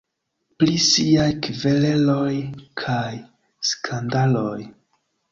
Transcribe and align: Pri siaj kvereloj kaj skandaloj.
Pri 0.61 0.77
siaj 0.83 1.25
kvereloj 1.47 2.31
kaj 2.83 3.11
skandaloj. 3.73 4.57